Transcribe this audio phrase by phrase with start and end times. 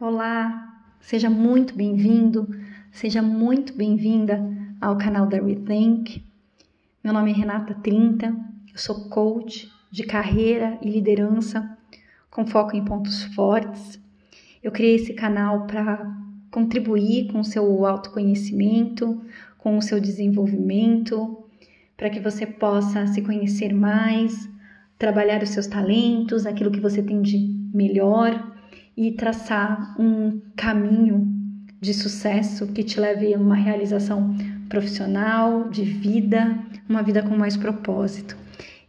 [0.00, 2.48] Olá, seja muito bem-vindo,
[2.90, 4.42] seja muito bem-vinda
[4.80, 6.24] ao canal da Rethink.
[7.04, 8.34] Meu nome é Renata Trinta,
[8.72, 11.76] eu sou coach de carreira e liderança
[12.30, 14.00] com foco em pontos fortes.
[14.62, 16.10] Eu criei esse canal para
[16.50, 19.22] contribuir com o seu autoconhecimento,
[19.58, 21.44] com o seu desenvolvimento,
[21.94, 24.48] para que você possa se conhecer mais,
[24.96, 28.49] trabalhar os seus talentos, aquilo que você tem de melhor
[29.00, 31.26] e traçar um caminho
[31.80, 34.36] de sucesso que te leve a uma realização
[34.68, 36.54] profissional, de vida,
[36.86, 38.36] uma vida com mais propósito.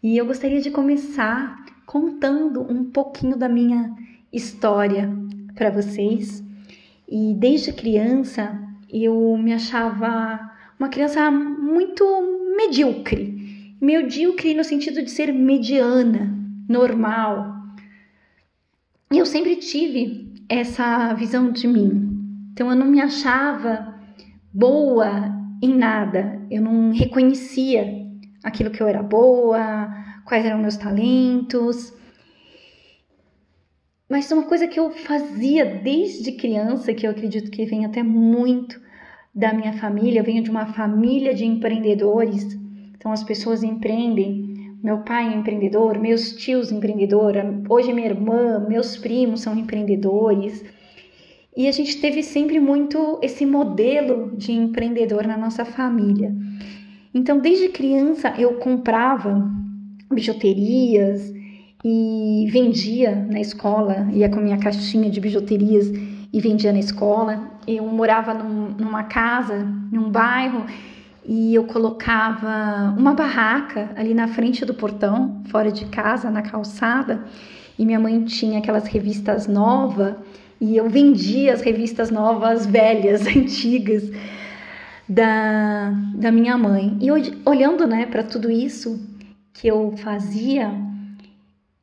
[0.04, 3.96] E eu gostaria de começar contando um pouquinho da minha
[4.34, 5.10] história
[5.56, 6.44] para vocês.
[7.08, 8.60] E desde criança
[8.92, 10.42] eu me achava
[10.78, 12.04] uma criança muito
[12.58, 13.78] medíocre.
[13.80, 17.61] Medíocre no sentido de ser mediana, normal,
[19.12, 22.50] e eu sempre tive essa visão de mim.
[22.54, 24.00] Então eu não me achava
[24.54, 25.32] boa
[25.62, 26.42] em nada.
[26.50, 28.08] Eu não reconhecia
[28.44, 29.90] aquilo que eu era boa,
[30.26, 31.94] quais eram meus talentos.
[34.10, 38.80] Mas uma coisa que eu fazia desde criança, que eu acredito que vem até muito
[39.34, 42.58] da minha família, eu venho de uma família de empreendedores.
[42.96, 44.41] Então as pessoas empreendem
[44.84, 50.64] meu pai é empreendedor, meus tios empreendedora, hoje minha irmã, meus primos são empreendedores.
[51.56, 56.34] E a gente teve sempre muito esse modelo de empreendedor na nossa família.
[57.14, 59.48] Então, desde criança eu comprava
[60.12, 61.32] bijuterias
[61.84, 65.92] e vendia na escola, ia com minha caixinha de bijuterias
[66.34, 67.52] e vendia na escola.
[67.68, 70.66] Eu morava num, numa casa, num bairro,
[71.26, 77.24] e eu colocava uma barraca ali na frente do portão, fora de casa, na calçada,
[77.78, 80.16] e minha mãe tinha aquelas revistas novas
[80.60, 84.10] e eu vendia as revistas novas, velhas, antigas
[85.08, 86.98] da, da minha mãe.
[87.02, 87.10] E
[87.46, 89.00] olhando né, para tudo isso
[89.54, 90.72] que eu fazia,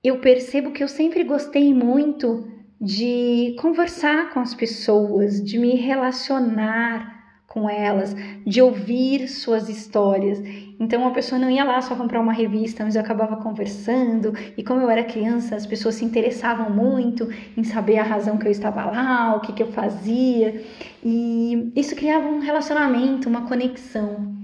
[0.02, 2.46] eu percebo que eu sempre gostei muito
[2.80, 7.17] de conversar com as pessoas, de me relacionar
[7.48, 8.14] com elas,
[8.46, 10.38] de ouvir suas histórias.
[10.78, 14.34] Então a pessoa não ia lá só comprar uma revista, mas eu acabava conversando.
[14.56, 18.46] E como eu era criança, as pessoas se interessavam muito em saber a razão que
[18.46, 20.62] eu estava lá, o que, que eu fazia.
[21.02, 24.36] E isso criava um relacionamento, uma conexão.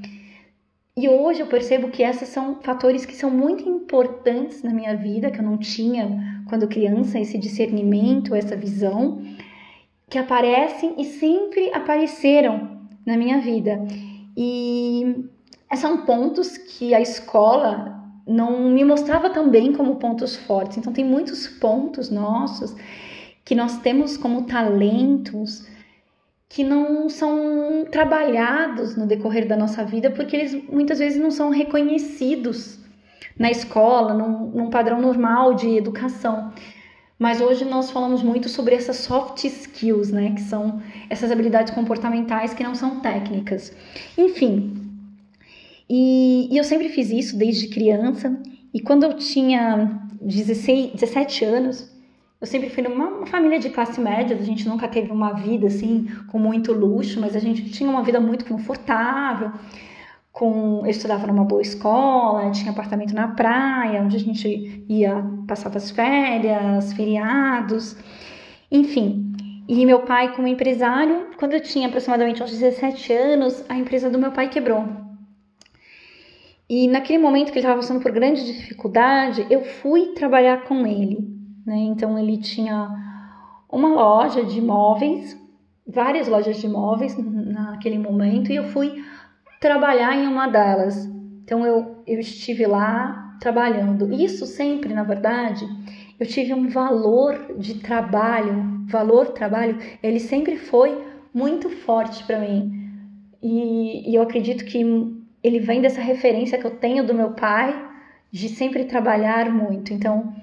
[0.97, 5.31] E hoje eu percebo que esses são fatores que são muito importantes na minha vida,
[5.31, 9.20] que eu não tinha quando criança, esse discernimento, essa visão,
[10.09, 12.73] que aparecem e sempre apareceram
[13.06, 13.81] na minha vida.
[14.37, 15.25] E
[15.76, 17.94] são pontos que a escola
[18.26, 20.78] não me mostrava também como pontos fortes.
[20.78, 22.75] Então tem muitos pontos nossos
[23.44, 25.66] que nós temos como talentos
[26.48, 31.50] que não são trabalhados no decorrer da nossa vida porque eles muitas vezes não são
[31.50, 32.78] reconhecidos
[33.38, 36.53] na escola, num, num padrão normal de educação.
[37.24, 40.32] Mas hoje nós falamos muito sobre essas soft skills, né?
[40.34, 43.74] Que são essas habilidades comportamentais que não são técnicas.
[44.18, 44.74] Enfim,
[45.88, 48.38] e, e eu sempre fiz isso desde criança.
[48.74, 51.90] E quando eu tinha 16, 17 anos,
[52.42, 56.06] eu sempre fui numa família de classe média, a gente nunca teve uma vida assim
[56.30, 59.50] com muito luxo, mas a gente tinha uma vida muito confortável
[60.34, 65.74] com eu estudava numa boa escola, tinha apartamento na praia, onde a gente ia passar
[65.76, 67.96] as férias, feriados,
[68.68, 69.32] enfim.
[69.68, 74.18] E meu pai, como empresário, quando eu tinha aproximadamente uns 17 anos, a empresa do
[74.18, 74.84] meu pai quebrou.
[76.68, 81.18] E naquele momento que ele estava passando por grande dificuldade, eu fui trabalhar com ele.
[81.64, 81.76] Né?
[81.76, 82.90] Então ele tinha
[83.70, 85.40] uma loja de imóveis,
[85.86, 89.00] várias lojas de imóveis naquele momento, e eu fui
[89.64, 91.08] trabalhar em uma delas.
[91.42, 94.12] Então eu, eu estive lá trabalhando.
[94.12, 95.66] Isso sempre, na verdade,
[96.20, 101.02] eu tive um valor de trabalho, valor trabalho, ele sempre foi
[101.32, 102.90] muito forte para mim.
[103.43, 104.84] E, e eu acredito que
[105.43, 107.75] ele vem dessa referência que eu tenho do meu pai
[108.31, 109.94] de sempre trabalhar muito.
[109.94, 110.34] Então,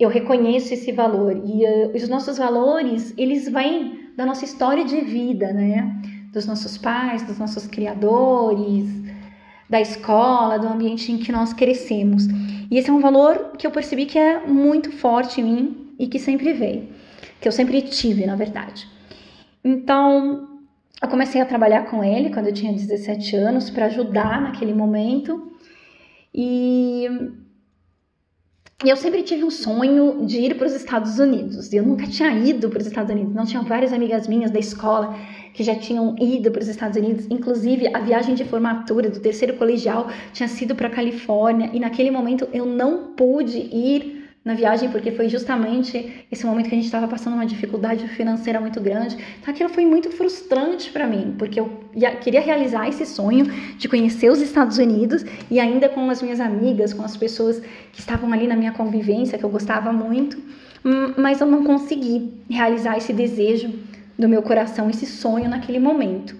[0.00, 5.02] eu reconheço esse valor e uh, os nossos valores, eles vêm da nossa história de
[5.02, 6.00] vida, né?
[6.32, 8.86] Dos nossos pais, dos nossos criadores,
[9.68, 12.24] da escola, do ambiente em que nós crescemos.
[12.70, 16.06] E esse é um valor que eu percebi que é muito forte em mim e
[16.06, 16.88] que sempre veio,
[17.40, 18.88] que eu sempre tive, na verdade.
[19.64, 20.60] Então,
[21.02, 25.52] eu comecei a trabalhar com ele quando eu tinha 17 anos para ajudar naquele momento.
[26.34, 27.06] E
[28.84, 31.72] eu sempre tive um sonho de ir para os Estados Unidos.
[31.72, 33.34] Eu nunca tinha ido para os Estados Unidos.
[33.34, 35.16] Não tinha várias amigas minhas da escola
[35.52, 37.26] que já tinham ido para os Estados Unidos.
[37.28, 41.70] Inclusive, a viagem de formatura do terceiro colegial tinha sido para a Califórnia.
[41.72, 46.74] E naquele momento eu não pude ir na viagem, porque foi justamente esse momento que
[46.74, 49.14] a gente estava passando uma dificuldade financeira muito grande.
[49.38, 51.70] Então aquilo foi muito frustrante para mim, porque eu
[52.22, 53.44] queria realizar esse sonho
[53.76, 57.60] de conhecer os Estados Unidos e ainda com as minhas amigas, com as pessoas
[57.92, 60.38] que estavam ali na minha convivência, que eu gostava muito,
[60.82, 63.70] hum, mas eu não consegui realizar esse desejo
[64.18, 66.34] do meu coração, esse sonho naquele momento.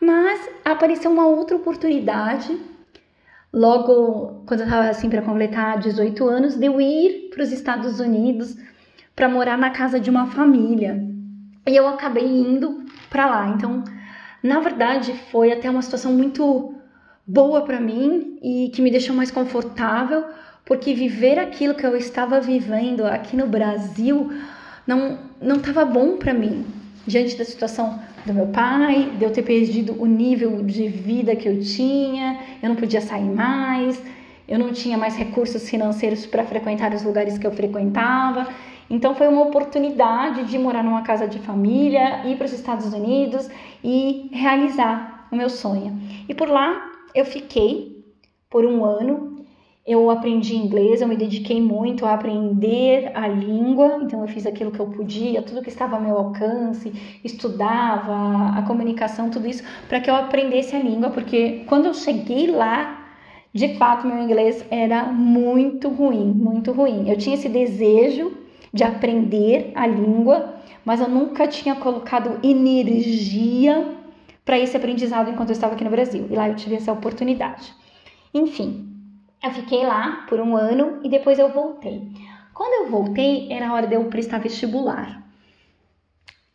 [0.00, 2.56] Mas apareceu uma outra oportunidade
[3.52, 8.00] logo quando eu estava assim para completar 18 anos, de eu ir para os Estados
[8.00, 8.56] Unidos
[9.14, 11.04] para morar na casa de uma família.
[11.66, 13.48] E eu acabei indo para lá.
[13.48, 13.84] Então,
[14.42, 16.74] na verdade, foi até uma situação muito
[17.26, 20.24] boa para mim e que me deixou mais confortável,
[20.64, 24.32] porque viver aquilo que eu estava vivendo aqui no Brasil
[24.86, 26.66] não não estava bom para mim
[27.06, 31.48] diante da situação do meu pai, de eu ter perdido o nível de vida que
[31.48, 34.02] eu tinha, eu não podia sair mais,
[34.46, 38.48] eu não tinha mais recursos financeiros para frequentar os lugares que eu frequentava.
[38.90, 43.48] Então foi uma oportunidade de morar numa casa de família, ir para os Estados Unidos
[43.82, 45.96] e realizar o meu sonho.
[46.28, 48.04] E por lá eu fiquei
[48.50, 49.29] por um ano
[49.86, 54.70] eu aprendi inglês, eu me dediquei muito a aprender a língua, então eu fiz aquilo
[54.70, 56.92] que eu podia, tudo que estava ao meu alcance,
[57.24, 62.46] estudava a comunicação, tudo isso, para que eu aprendesse a língua, porque quando eu cheguei
[62.48, 63.00] lá,
[63.52, 67.08] de fato, meu inglês era muito ruim, muito ruim.
[67.08, 68.32] Eu tinha esse desejo
[68.72, 70.54] de aprender a língua,
[70.84, 73.96] mas eu nunca tinha colocado energia
[74.44, 76.28] para esse aprendizado enquanto eu estava aqui no Brasil.
[76.30, 77.74] E lá eu tive essa oportunidade.
[78.32, 78.86] Enfim,
[79.42, 82.02] eu fiquei lá por um ano e depois eu voltei.
[82.54, 85.22] Quando eu voltei, era hora de eu prestar vestibular.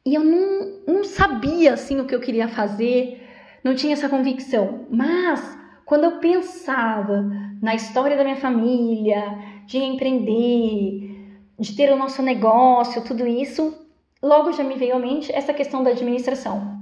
[0.05, 3.27] E eu não, não sabia assim o que eu queria fazer,
[3.63, 4.85] não tinha essa convicção.
[4.89, 7.25] Mas quando eu pensava
[7.59, 9.35] na história da minha família,
[9.65, 13.75] de empreender, de ter o nosso negócio, tudo isso,
[14.21, 16.75] logo já me veio à mente essa questão da administração.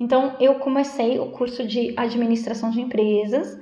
[0.00, 3.56] Então eu comecei o curso de administração de empresas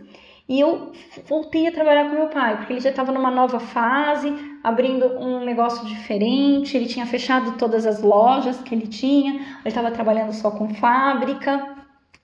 [0.47, 0.93] e eu
[1.27, 4.31] voltei a trabalhar com meu pai, porque ele já estava numa nova fase,
[4.63, 9.91] abrindo um negócio diferente, ele tinha fechado todas as lojas que ele tinha, ele estava
[9.91, 11.77] trabalhando só com fábrica.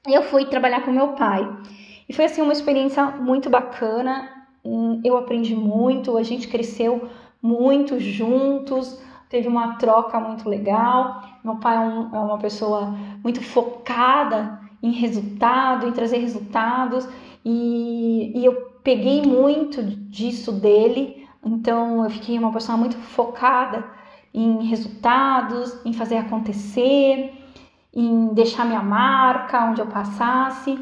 [0.07, 1.49] E eu fui trabalhar com meu pai.
[2.09, 4.29] E foi assim uma experiência muito bacana.
[4.63, 7.09] Hum, eu aprendi muito, a gente cresceu
[7.43, 9.01] muito juntos,
[9.31, 11.23] teve uma troca muito legal.
[11.43, 12.95] Meu pai é, um, é uma pessoa
[13.25, 17.09] muito focada em resultado, em trazer resultados.
[17.45, 23.85] E, e eu peguei muito disso dele, então eu fiquei uma pessoa muito focada
[24.33, 27.33] em resultados, em fazer acontecer,
[27.95, 30.79] em deixar minha marca onde eu passasse,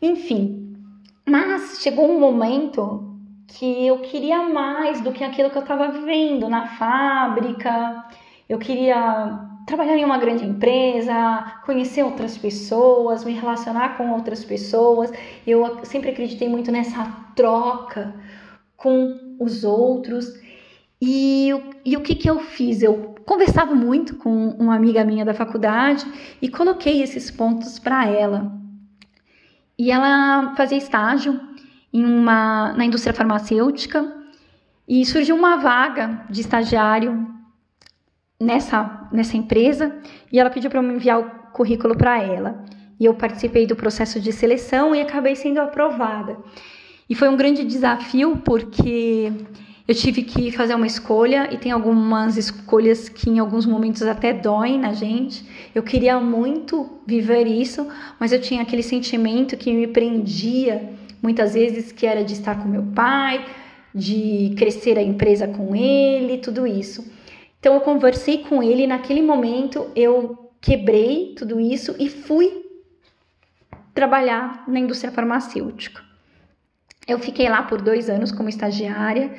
[0.00, 0.76] enfim.
[1.28, 3.10] Mas chegou um momento
[3.46, 8.04] que eu queria mais do que aquilo que eu estava vivendo na fábrica.
[8.48, 15.12] Eu queria trabalhar em uma grande empresa, conhecer outras pessoas, me relacionar com outras pessoas.
[15.46, 17.06] Eu sempre acreditei muito nessa
[17.36, 18.12] troca
[18.76, 20.26] com os outros.
[21.00, 21.50] E,
[21.84, 22.82] e o que, que eu fiz?
[22.82, 26.04] Eu conversava muito com uma amiga minha da faculdade
[26.42, 28.52] e coloquei esses pontos para ela.
[29.78, 31.40] E ela fazia estágio
[31.92, 34.16] em uma, na indústria farmacêutica
[34.86, 37.39] e surgiu uma vaga de estagiário
[38.40, 39.94] nessa, nessa empresa
[40.32, 42.64] e ela pediu para eu enviar o currículo para ela.
[42.98, 46.36] E eu participei do processo de seleção e acabei sendo aprovada.
[47.08, 49.32] E foi um grande desafio porque
[49.88, 54.32] eu tive que fazer uma escolha e tem algumas escolhas que em alguns momentos até
[54.32, 55.44] doem na gente.
[55.74, 60.90] Eu queria muito viver isso, mas eu tinha aquele sentimento que me prendia
[61.22, 63.44] muitas vezes que era de estar com meu pai,
[63.94, 67.04] de crescer a empresa com ele, tudo isso.
[67.60, 72.64] Então eu conversei com ele, naquele momento eu quebrei tudo isso e fui
[73.94, 76.02] trabalhar na indústria farmacêutica.
[77.06, 79.34] Eu fiquei lá por dois anos como estagiária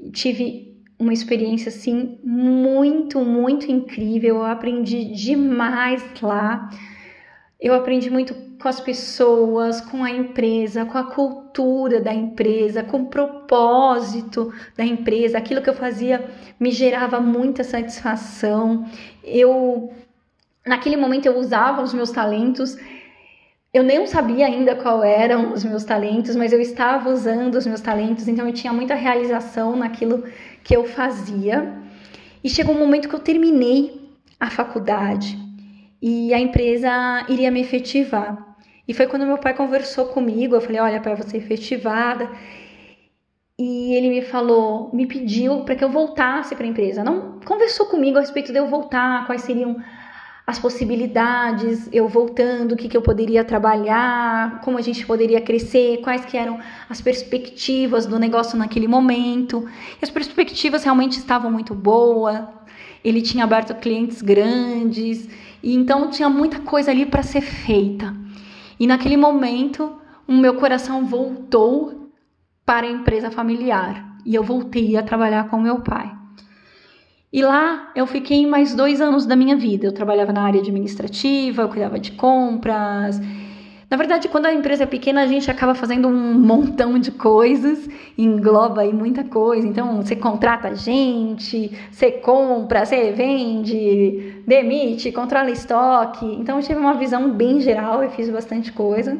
[0.00, 4.36] e tive uma experiência assim muito, muito incrível.
[4.36, 6.70] Eu aprendi demais lá.
[7.60, 13.02] Eu aprendi muito com as pessoas, com a empresa, com a cultura da empresa, com
[13.02, 15.38] o propósito da empresa.
[15.38, 18.86] Aquilo que eu fazia me gerava muita satisfação.
[19.24, 19.92] Eu
[20.66, 22.76] naquele momento eu usava os meus talentos
[23.72, 27.80] eu nem sabia ainda qual eram os meus talentos, mas eu estava usando os meus
[27.80, 30.24] talentos, então eu tinha muita realização naquilo
[30.64, 31.72] que eu fazia.
[32.42, 35.38] E chegou um momento que eu terminei a faculdade
[36.02, 36.90] e a empresa
[37.28, 38.49] iria me efetivar.
[38.90, 42.28] E foi quando meu pai conversou comigo, eu falei: "Olha, pai, você é efetivada".
[43.56, 47.04] E ele me falou, me pediu para que eu voltasse para a empresa.
[47.04, 49.76] Não conversou comigo a respeito de eu voltar, quais seriam
[50.44, 55.98] as possibilidades, eu voltando, o que, que eu poderia trabalhar, como a gente poderia crescer,
[55.98, 59.68] quais que eram as perspectivas do negócio naquele momento.
[60.00, 62.42] E as perspectivas realmente estavam muito boas.
[63.04, 65.28] Ele tinha aberto clientes grandes,
[65.62, 68.12] e então tinha muita coisa ali para ser feita.
[68.80, 69.92] E naquele momento,
[70.26, 72.10] o meu coração voltou
[72.64, 76.10] para a empresa familiar e eu voltei a trabalhar com meu pai.
[77.30, 79.86] E lá eu fiquei mais dois anos da minha vida.
[79.86, 83.20] Eu trabalhava na área administrativa, eu cuidava de compras.
[83.90, 87.88] Na verdade, quando a empresa é pequena, a gente acaba fazendo um montão de coisas,
[88.16, 89.66] engloba aí muita coisa.
[89.66, 96.24] Então, você contrata gente, você compra, você vende, demite, controla estoque.
[96.24, 99.18] Então, eu tive uma visão bem geral, eu fiz bastante coisa.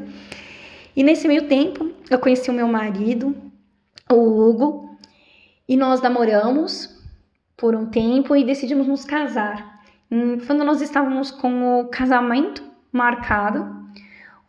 [0.94, 3.34] E nesse meio tempo, eu conheci o meu marido,
[4.08, 4.96] o Hugo,
[5.68, 6.96] e nós namoramos
[7.56, 9.80] por um tempo e decidimos nos casar.
[10.46, 12.62] Quando nós estávamos com o casamento
[12.92, 13.79] marcado,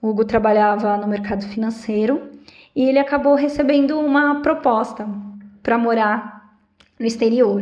[0.01, 2.31] o Hugo trabalhava no mercado financeiro
[2.75, 5.08] e ele acabou recebendo uma proposta
[5.62, 6.55] para morar
[7.00, 7.62] no exterior.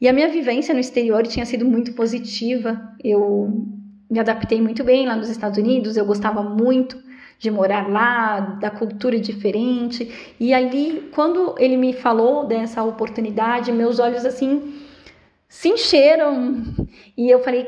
[0.00, 2.80] E a minha vivência no exterior tinha sido muito positiva.
[3.02, 3.66] Eu
[4.08, 6.96] me adaptei muito bem lá nos Estados Unidos, eu gostava muito
[7.38, 10.34] de morar lá, da cultura diferente.
[10.38, 14.74] E ali, quando ele me falou dessa oportunidade, meus olhos assim
[15.48, 16.62] se encheram
[17.16, 17.66] e eu falei: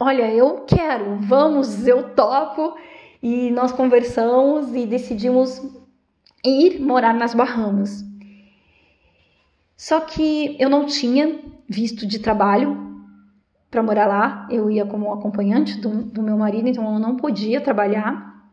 [0.00, 2.76] Olha, eu quero, vamos, eu topo.
[3.20, 5.60] E nós conversamos e decidimos
[6.44, 8.04] ir morar nas Bahamas.
[9.76, 12.86] Só que eu não tinha visto de trabalho
[13.70, 17.60] para morar lá, eu ia como acompanhante do, do meu marido, então eu não podia
[17.60, 18.50] trabalhar.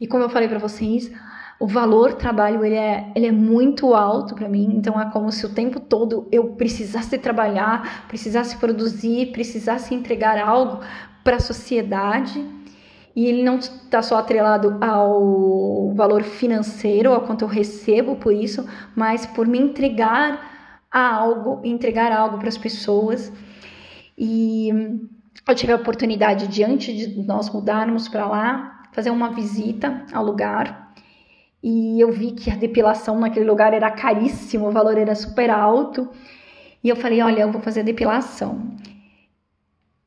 [0.00, 1.10] E como eu falei para vocês,
[1.58, 5.46] o valor trabalho ele é, ele é muito alto para mim, então é como se
[5.46, 10.80] o tempo todo eu precisasse trabalhar, precisasse produzir, precisasse entregar algo
[11.24, 12.44] para a sociedade.
[13.14, 18.68] E ele não está só atrelado ao valor financeiro, ao quanto eu recebo por isso,
[18.94, 20.38] mas por me entregar
[20.92, 23.32] a algo, entregar algo para as pessoas.
[24.18, 24.68] E
[25.48, 30.22] eu tive a oportunidade de antes de nós mudarmos para lá, fazer uma visita ao
[30.22, 30.85] lugar
[31.68, 36.08] e eu vi que a depilação naquele lugar era caríssimo, o valor era super alto.
[36.82, 38.70] E eu falei, olha, eu vou fazer a depilação.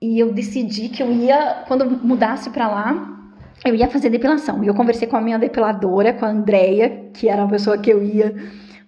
[0.01, 3.20] E eu decidi que eu ia, quando eu mudasse para lá,
[3.66, 4.63] eu ia fazer depilação.
[4.63, 7.92] E eu conversei com a minha depiladora, com a Andrea, que era uma pessoa que
[7.92, 8.34] eu ia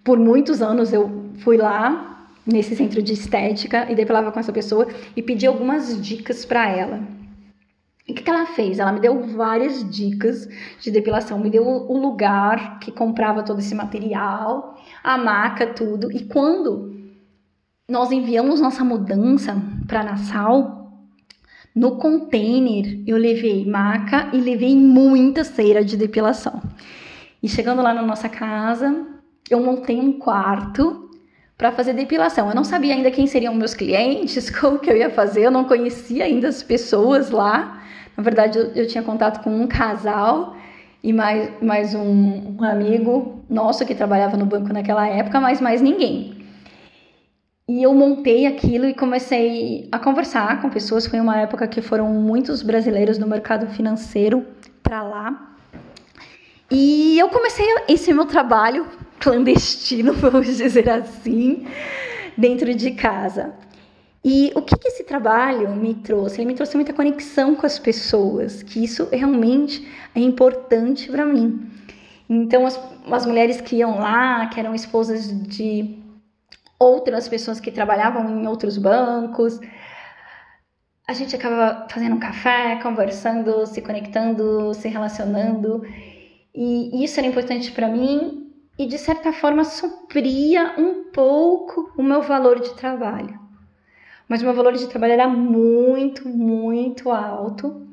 [0.01, 0.93] por muitos anos.
[0.93, 6.01] Eu fui lá nesse centro de estética e depilava com essa pessoa e pedi algumas
[6.01, 7.01] dicas para ela.
[8.07, 8.79] O que, que ela fez?
[8.79, 10.47] Ela me deu várias dicas
[10.79, 16.11] de depilação, me deu o lugar que comprava todo esse material, a maca, tudo.
[16.11, 16.91] E quando
[17.87, 19.55] nós enviamos nossa mudança
[19.87, 20.81] para Nassau,
[21.75, 26.61] no container eu levei maca e levei muita cera de depilação.
[27.41, 29.05] E chegando lá na nossa casa,
[29.49, 31.09] eu montei um quarto
[31.57, 32.49] para fazer depilação.
[32.49, 35.65] Eu não sabia ainda quem seriam meus clientes, como que eu ia fazer, eu não
[35.65, 37.80] conhecia ainda as pessoas lá.
[38.21, 40.55] Na verdade, eu, eu tinha contato com um casal
[41.03, 45.81] e mais, mais um, um amigo nosso que trabalhava no banco naquela época, mas mais
[45.81, 46.45] ninguém.
[47.67, 51.07] E eu montei aquilo e comecei a conversar com pessoas.
[51.07, 54.45] Foi uma época que foram muitos brasileiros no mercado financeiro
[54.83, 55.55] para lá.
[56.69, 58.85] E eu comecei esse meu trabalho
[59.19, 61.65] clandestino, vamos dizer assim,
[62.37, 63.55] dentro de casa.
[64.23, 66.39] E o que, que esse trabalho me trouxe?
[66.39, 71.67] Ele me trouxe muita conexão com as pessoas, que isso realmente é importante para mim.
[72.29, 72.79] Então, as,
[73.11, 75.97] as mulheres que iam lá, que eram esposas de
[76.79, 79.59] outras pessoas que trabalhavam em outros bancos,
[81.07, 85.83] a gente acaba fazendo um café, conversando, se conectando, se relacionando.
[86.53, 92.21] E isso era importante para mim e, de certa forma, supria um pouco o meu
[92.21, 93.41] valor de trabalho
[94.31, 97.85] mas meu valor de trabalho era muito, muito alto.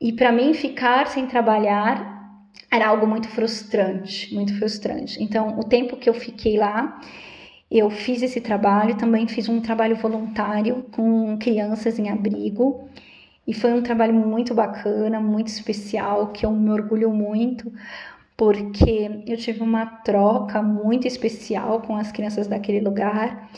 [0.00, 5.22] E para mim ficar sem trabalhar era algo muito frustrante, muito frustrante.
[5.22, 6.98] Então, o tempo que eu fiquei lá,
[7.70, 12.88] eu fiz esse trabalho, também fiz um trabalho voluntário com crianças em abrigo.
[13.46, 17.70] E foi um trabalho muito bacana, muito especial, que eu me orgulho muito,
[18.38, 23.50] porque eu tive uma troca muito especial com as crianças daquele lugar.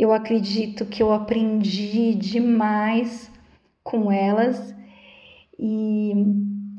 [0.00, 3.30] Eu acredito que eu aprendi demais
[3.84, 4.74] com elas
[5.58, 6.24] e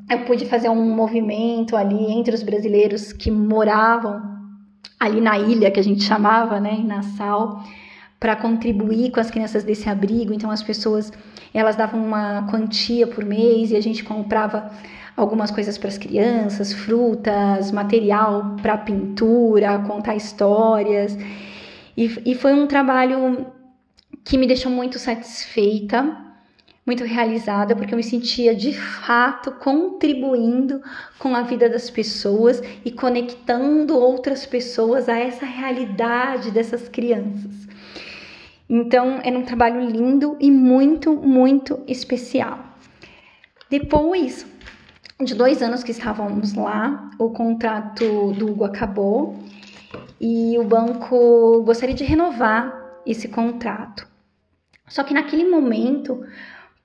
[0.10, 4.20] eu pude fazer um movimento ali entre os brasileiros que moravam
[5.00, 7.64] ali na ilha que a gente chamava, né, em Nassau,
[8.20, 10.34] para contribuir com as crianças desse abrigo.
[10.34, 11.14] Então as pessoas
[11.54, 14.72] elas davam uma quantia por mês e a gente comprava
[15.16, 21.16] algumas coisas para as crianças, frutas, material para pintura, contar histórias.
[21.96, 23.48] E, e foi um trabalho
[24.24, 26.18] que me deixou muito satisfeita,
[26.86, 30.82] muito realizada, porque eu me sentia de fato contribuindo
[31.20, 37.68] com a vida das pessoas e conectando outras pessoas a essa realidade dessas crianças.
[38.70, 42.60] Então, era um trabalho lindo e muito, muito especial.
[43.70, 44.46] Depois
[45.24, 49.38] de dois anos que estávamos lá, o contrato do Hugo acabou
[50.24, 54.08] e o banco gostaria de renovar esse contrato.
[54.88, 56.24] Só que naquele momento,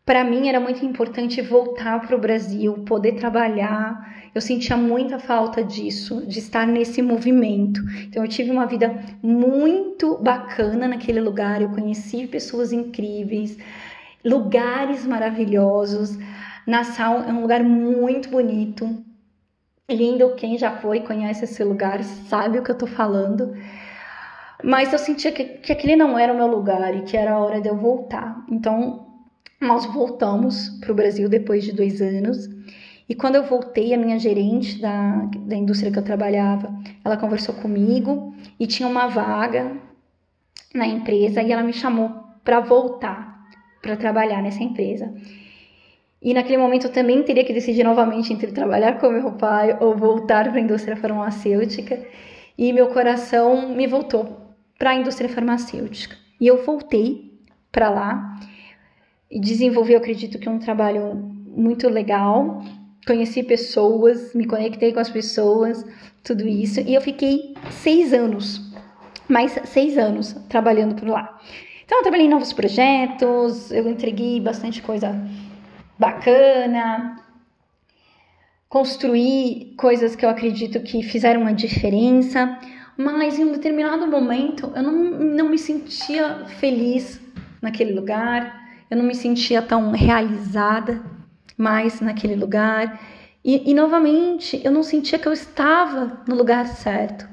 [0.07, 4.31] para mim era muito importante voltar para o Brasil, poder trabalhar.
[4.35, 7.83] Eu sentia muita falta disso, de estar nesse movimento.
[8.09, 11.61] Então eu tive uma vida muito bacana naquele lugar.
[11.61, 13.59] Eu conheci pessoas incríveis,
[14.25, 16.16] lugares maravilhosos.
[16.66, 19.05] Nassau é um lugar muito bonito,
[19.88, 20.35] lindo.
[20.35, 23.55] Quem já foi conhece esse lugar sabe o que eu tô falando.
[24.62, 27.38] Mas eu sentia que, que aquele não era o meu lugar e que era a
[27.38, 28.45] hora de eu voltar.
[28.50, 29.07] Então
[29.61, 32.49] nós voltamos para o Brasil depois de dois anos.
[33.09, 36.75] E quando eu voltei, a minha gerente da, da indústria que eu trabalhava,
[37.05, 39.76] ela conversou comigo e tinha uma vaga
[40.75, 42.11] na empresa e ela me chamou
[42.43, 43.37] para voltar
[43.81, 45.14] para trabalhar nessa empresa.
[46.21, 49.97] E naquele momento eu também teria que decidir novamente entre trabalhar com meu pai ou
[49.97, 52.01] voltar para a indústria farmacêutica.
[52.57, 56.17] E meu coração me voltou para a indústria farmacêutica.
[56.41, 57.33] E eu voltei
[57.71, 58.39] para lá
[59.31, 62.63] e desenvolvi, eu acredito que um trabalho muito legal.
[63.07, 65.85] Conheci pessoas, me conectei com as pessoas,
[66.25, 66.81] tudo isso.
[66.81, 68.61] E eu fiquei seis anos,
[69.29, 71.39] mais seis anos trabalhando por lá.
[71.85, 75.15] Então, eu trabalhei em novos projetos, eu entreguei bastante coisa
[75.99, 77.17] bacana,
[78.69, 82.59] construí coisas que eu acredito que fizeram uma diferença,
[82.97, 87.21] mas em um determinado momento eu não, não me sentia feliz
[87.61, 91.02] naquele lugar eu não me sentia tão realizada
[91.56, 93.00] mais naquele lugar.
[93.45, 97.28] E, e novamente, eu não sentia que eu estava no lugar certo.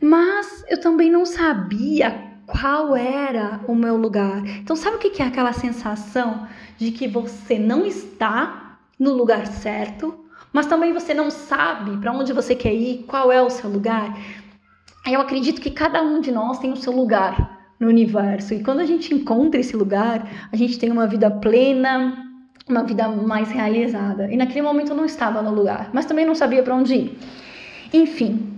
[0.00, 4.44] Mas eu também não sabia qual era o meu lugar.
[4.58, 6.46] Então, sabe o que é aquela sensação
[6.78, 12.32] de que você não está no lugar certo, mas também você não sabe para onde
[12.32, 14.16] você quer ir, qual é o seu lugar?
[15.06, 18.54] Eu acredito que cada um de nós tem o seu lugar no universo.
[18.54, 22.24] E quando a gente encontra esse lugar, a gente tem uma vida plena,
[22.68, 24.30] uma vida mais realizada.
[24.30, 27.18] E naquele momento eu não estava no lugar, mas também não sabia para onde ir.
[27.92, 28.50] Enfim,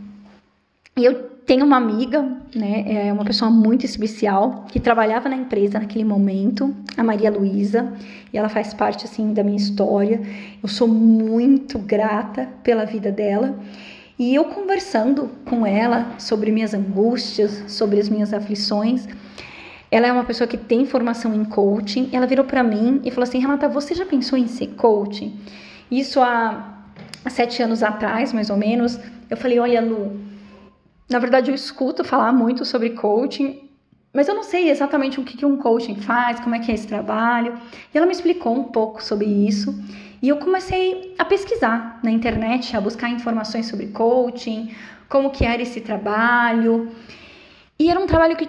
[0.96, 2.22] eu tenho uma amiga,
[2.54, 7.92] né, é uma pessoa muito especial que trabalhava na empresa naquele momento, a Maria Luísa,
[8.32, 10.20] e ela faz parte assim da minha história.
[10.60, 13.56] Eu sou muito grata pela vida dela.
[14.18, 19.06] E eu conversando com ela sobre minhas angústias, sobre as minhas aflições,
[19.88, 22.08] ela é uma pessoa que tem formação em coaching.
[22.12, 25.38] Ela virou para mim e falou assim: Renata, você já pensou em ser coaching?
[25.90, 26.82] Isso há,
[27.24, 28.98] há sete anos atrás, mais ou menos.
[29.30, 30.18] Eu falei: Olha, Lu,
[31.08, 33.68] na verdade eu escuto falar muito sobre coaching,
[34.12, 36.86] mas eu não sei exatamente o que um coaching faz, como é que é esse
[36.86, 37.54] trabalho.
[37.92, 39.78] E ela me explicou um pouco sobre isso.
[40.22, 44.74] E eu comecei a pesquisar na internet, a buscar informações sobre coaching,
[45.08, 46.90] como que era esse trabalho.
[47.78, 48.48] E era um trabalho que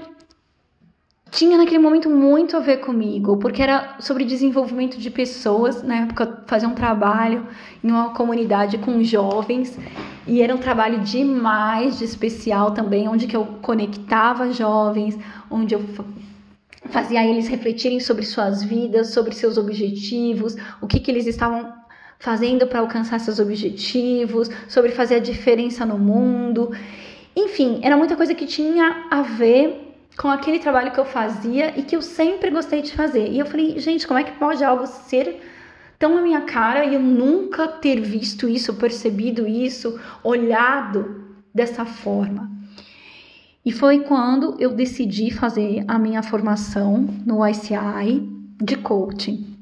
[1.31, 5.83] tinha naquele momento muito a ver comigo, porque era sobre desenvolvimento de pessoas.
[5.83, 7.45] Na época eu fazia um trabalho
[7.83, 9.77] em uma comunidade com jovens
[10.25, 15.17] e era um trabalho demais de especial também, onde que eu conectava jovens,
[15.49, 15.83] onde eu
[16.89, 21.73] fazia eles refletirem sobre suas vidas, sobre seus objetivos, o que, que eles estavam
[22.19, 26.71] fazendo para alcançar seus objetivos, sobre fazer a diferença no mundo.
[27.35, 29.86] Enfim, era muita coisa que tinha a ver
[30.17, 33.29] com aquele trabalho que eu fazia e que eu sempre gostei de fazer.
[33.29, 35.39] E eu falei, gente, como é que pode algo ser
[35.99, 42.51] tão na minha cara e eu nunca ter visto isso, percebido isso, olhado dessa forma?
[43.63, 48.27] E foi quando eu decidi fazer a minha formação no ICI
[48.61, 49.55] de coaching.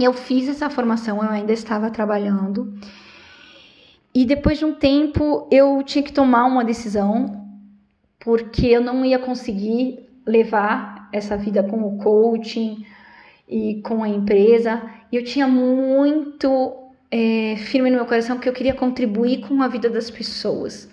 [0.00, 2.74] Eu fiz essa formação, eu ainda estava trabalhando.
[4.14, 7.40] E depois de um tempo eu tinha que tomar uma decisão,
[8.20, 12.84] porque eu não ia conseguir levar essa vida com o coaching
[13.48, 14.82] e com a empresa.
[15.10, 16.72] E eu tinha muito
[17.10, 20.88] é, firme no meu coração que eu queria contribuir com a vida das pessoas.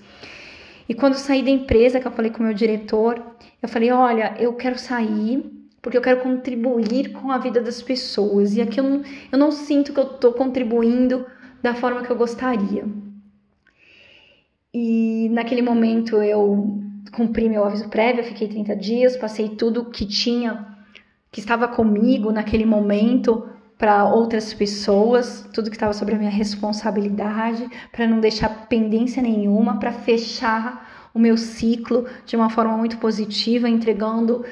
[0.90, 3.22] E quando saí da empresa, que eu falei com o meu diretor,
[3.62, 8.56] eu falei: olha, eu quero sair porque eu quero contribuir com a vida das pessoas.
[8.56, 11.26] E aqui eu não, eu não sinto que eu estou contribuindo
[11.62, 12.86] da forma que eu gostaria.
[14.74, 20.78] E naquele momento eu cumpri meu aviso prévio, fiquei 30 dias, passei tudo que tinha,
[21.32, 27.70] que estava comigo naquele momento para outras pessoas, tudo que estava sobre a minha responsabilidade,
[27.92, 33.70] para não deixar pendência nenhuma, para fechar o meu ciclo de uma forma muito positiva,
[33.70, 34.44] entregando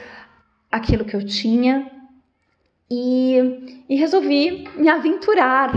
[0.71, 1.91] aquilo que eu tinha.
[2.89, 5.71] E, e resolvi me aventurar,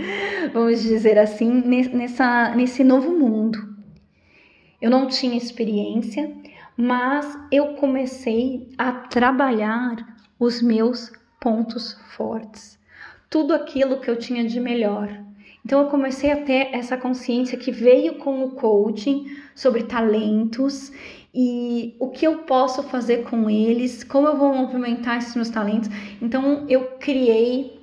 [0.54, 3.73] vamos dizer assim, nessa, nesse novo mundo.
[4.84, 6.30] Eu não tinha experiência,
[6.76, 9.96] mas eu comecei a trabalhar
[10.38, 12.78] os meus pontos fortes
[13.34, 15.08] tudo aquilo que eu tinha de melhor.
[15.64, 20.92] Então eu comecei a ter essa consciência que veio com o coaching sobre talentos
[21.34, 25.88] e o que eu posso fazer com eles, como eu vou movimentar esses meus talentos.
[26.22, 27.76] Então eu criei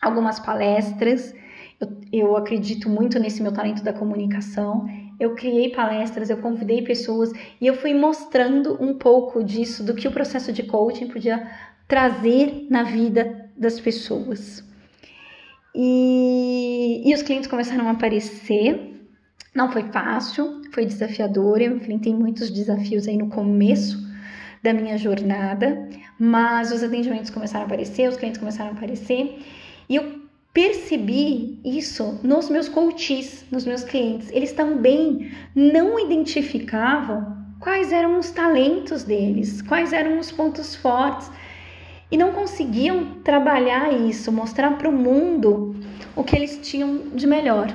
[0.00, 1.34] algumas palestras.
[1.78, 4.88] Eu, eu acredito muito nesse meu talento da comunicação.
[5.18, 10.06] Eu criei palestras, eu convidei pessoas e eu fui mostrando um pouco disso, do que
[10.06, 11.50] o processo de coaching podia
[11.88, 14.64] trazer na vida das pessoas.
[15.74, 18.94] E, e os clientes começaram a aparecer.
[19.54, 21.60] Não foi fácil, foi desafiador.
[21.60, 24.06] Eu enfrentei muitos desafios aí no começo
[24.62, 29.38] da minha jornada, mas os atendimentos começaram a aparecer, os clientes começaram a aparecer.
[29.88, 30.25] E eu
[30.56, 34.30] percebi isso nos meus coaches, nos meus clientes.
[34.32, 41.30] Eles também não identificavam quais eram os talentos deles, quais eram os pontos fortes
[42.10, 45.76] e não conseguiam trabalhar isso, mostrar para o mundo
[46.16, 47.68] o que eles tinham de melhor.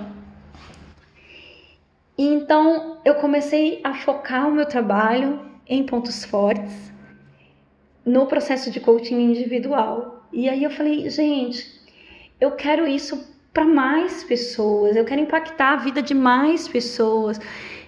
[2.17, 6.91] E então eu comecei a focar o meu trabalho em pontos fortes
[8.03, 10.25] no processo de coaching individual.
[10.33, 11.80] E aí eu falei, gente,
[12.41, 13.23] eu quero isso
[13.53, 17.39] para mais pessoas, eu quero impactar a vida de mais pessoas.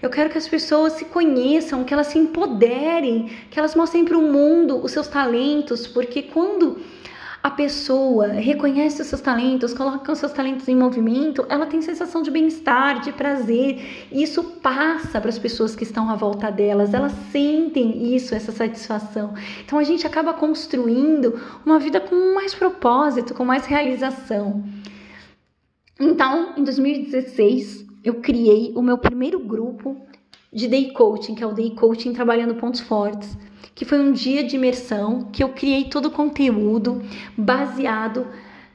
[0.02, 4.18] Eu quero que as pessoas se conheçam, que elas se empoderem, que elas mostrem para
[4.18, 6.82] o mundo os seus talentos, porque quando
[7.44, 12.22] a pessoa reconhece os seus talentos, coloca os seus talentos em movimento, ela tem sensação
[12.22, 16.94] de bem-estar, de prazer, e isso passa para as pessoas que estão à volta delas,
[16.94, 19.34] elas sentem isso, essa satisfação.
[19.66, 24.64] Então a gente acaba construindo uma vida com mais propósito, com mais realização.
[26.00, 29.98] Então, em 2016, eu criei o meu primeiro grupo
[30.54, 33.38] de Day Coaching, que é o Day Coaching Trabalhando Pontos Fortes,
[33.74, 37.02] que foi um dia de imersão que eu criei todo o conteúdo
[37.36, 38.28] baseado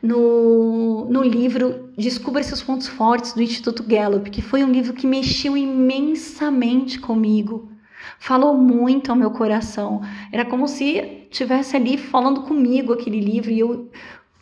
[0.03, 5.07] no, no livro Descubra Seus Pontos Fortes do Instituto Gallup, que foi um livro que
[5.07, 7.71] mexeu imensamente comigo.
[8.19, 10.03] Falou muito ao meu coração.
[10.33, 13.91] Era como se tivesse ali falando comigo aquele livro e eu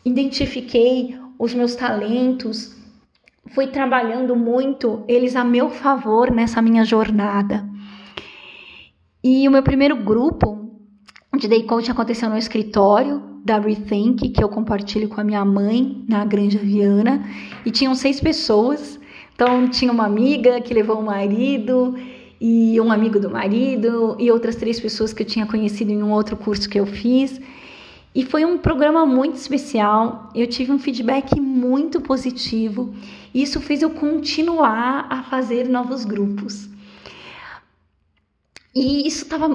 [0.05, 2.75] identifiquei os meus talentos,
[3.49, 7.67] fui trabalhando muito eles a meu favor nessa minha jornada.
[9.23, 10.71] E o meu primeiro grupo
[11.37, 16.03] de Day Coach aconteceu no escritório da Rethink, que eu compartilho com a minha mãe
[16.07, 17.25] na Granja Viana,
[17.65, 18.99] e tinham seis pessoas.
[19.33, 21.95] Então tinha uma amiga que levou o marido
[22.39, 26.11] e um amigo do marido e outras três pessoas que eu tinha conhecido em um
[26.11, 27.39] outro curso que eu fiz.
[28.17, 30.31] E foi um programa muito especial.
[30.33, 32.91] Eu tive um feedback muito positivo.
[33.31, 36.67] Isso fez eu continuar a fazer novos grupos.
[38.73, 39.47] E isso estava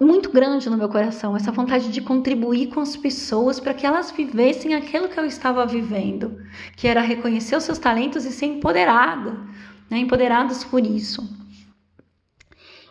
[0.00, 4.10] muito grande no meu coração, essa vontade de contribuir com as pessoas para que elas
[4.10, 6.40] vivessem aquilo que eu estava vivendo,
[6.76, 9.38] que era reconhecer os seus talentos e ser empoderada,
[9.88, 9.98] né?
[9.98, 11.22] empoderados por isso.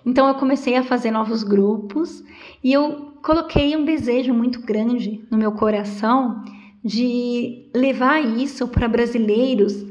[0.05, 2.23] Então eu comecei a fazer novos grupos
[2.63, 6.43] e eu coloquei um desejo muito grande no meu coração
[6.83, 9.83] de levar isso para brasileiros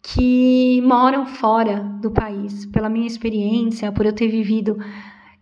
[0.00, 4.78] que moram fora do país, pela minha experiência, por eu ter vivido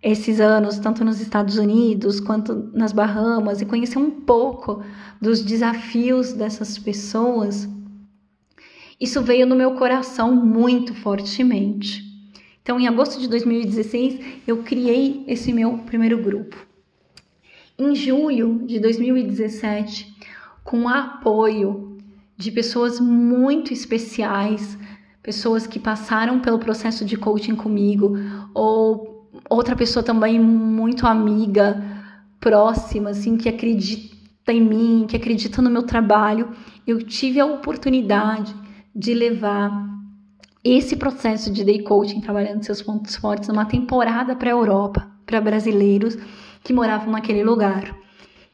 [0.02, 4.82] esses anos tanto nos Estados Unidos quanto nas Bahamas e conhecer um pouco
[5.20, 7.68] dos desafios dessas pessoas.
[9.00, 12.09] Isso veio no meu coração muito fortemente.
[12.70, 16.56] Então, em agosto de 2016, eu criei esse meu primeiro grupo.
[17.76, 20.16] Em julho de 2017,
[20.62, 21.98] com apoio
[22.36, 24.78] de pessoas muito especiais,
[25.20, 28.16] pessoas que passaram pelo processo de coaching comigo,
[28.54, 31.82] ou outra pessoa também muito amiga,
[32.38, 36.50] próxima, assim, que acredita em mim, que acredita no meu trabalho.
[36.86, 38.54] Eu tive a oportunidade
[38.94, 39.99] de levar
[40.62, 45.40] esse processo de day coaching, trabalhando seus pontos fortes, numa temporada para a Europa, para
[45.40, 46.16] brasileiros
[46.62, 47.96] que moravam naquele lugar.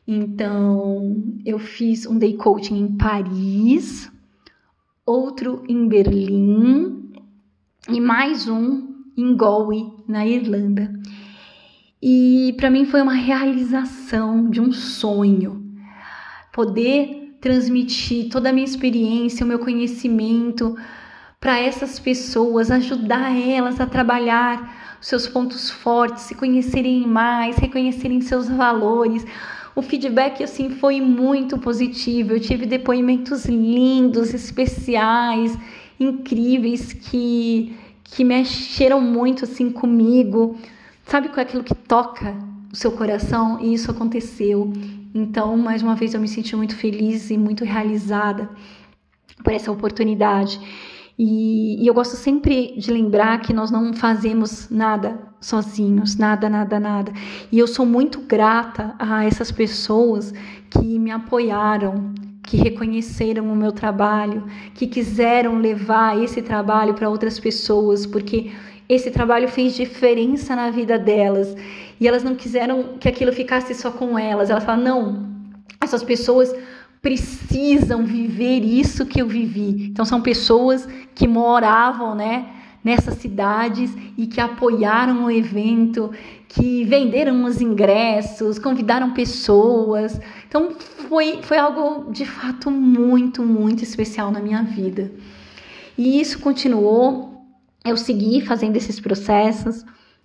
[0.06, 4.10] Então, eu fiz um day coaching em Paris,
[5.04, 7.12] outro em Berlim
[7.88, 10.92] e mais um em Galway, na Irlanda.
[12.00, 15.64] E para mim foi uma realização de um sonho
[16.52, 20.76] poder transmitir toda a minha experiência, o meu conhecimento
[21.40, 28.48] para essas pessoas, ajudar elas a trabalhar seus pontos fortes, se conhecerem mais, reconhecerem seus
[28.48, 29.24] valores.
[29.74, 32.32] O feedback assim foi muito positivo.
[32.32, 35.56] Eu tive depoimentos lindos, especiais,
[36.00, 37.76] incríveis que
[38.08, 40.56] que mexeram muito assim comigo.
[41.04, 42.34] Sabe com aquilo que toca
[42.72, 43.58] o seu coração?
[43.60, 44.72] E isso aconteceu.
[45.14, 48.48] Então, mais uma vez eu me senti muito feliz e muito realizada
[49.42, 50.60] por essa oportunidade.
[51.18, 56.78] E, e, eu gosto sempre de lembrar que nós não fazemos nada sozinhos, nada, nada,
[56.78, 57.12] nada.
[57.50, 60.34] E eu sou muito grata a essas pessoas
[60.68, 67.40] que me apoiaram, que reconheceram o meu trabalho, que quiseram levar esse trabalho para outras
[67.40, 68.52] pessoas, porque
[68.88, 71.56] esse trabalho fez diferença na vida delas.
[71.98, 74.50] E elas não quiseram que aquilo ficasse só com elas.
[74.50, 75.26] Elas falaram: não,
[75.80, 76.54] essas pessoas
[77.06, 79.86] precisam viver isso que eu vivi.
[79.90, 82.48] Então são pessoas que moravam, né,
[82.82, 86.10] nessas cidades e que apoiaram o evento,
[86.48, 90.20] que venderam os ingressos, convidaram pessoas.
[90.48, 90.72] Então
[91.08, 95.12] foi foi algo de fato muito, muito especial na minha vida.
[95.96, 97.40] E isso continuou,
[97.84, 99.84] eu segui fazendo esses processos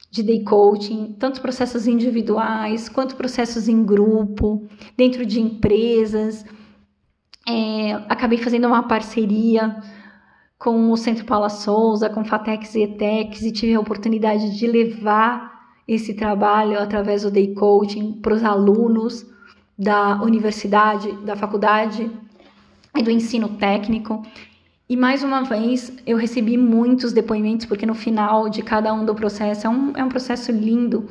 [0.09, 4.67] de day coaching, tanto processos individuais quanto processos em grupo,
[4.97, 6.43] dentro de empresas.
[7.47, 9.75] É, acabei fazendo uma parceria
[10.57, 15.51] com o Centro Paula Souza, com Fatex e Etex, e tive a oportunidade de levar
[15.87, 19.25] esse trabalho através do Day Coaching para os alunos
[19.77, 22.11] da universidade, da faculdade
[22.95, 24.21] e do ensino técnico.
[24.87, 29.15] E mais uma vez eu recebi muitos depoimentos, porque no final de cada um do
[29.15, 31.09] processo é um, é um processo lindo,